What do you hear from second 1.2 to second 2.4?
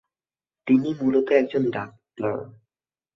একজন ডাক্তার।